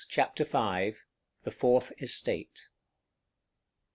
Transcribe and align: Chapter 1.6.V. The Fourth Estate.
Chapter 0.09 0.43
1.6.V. 0.45 0.97
The 1.43 1.51
Fourth 1.51 1.93
Estate. 2.01 2.69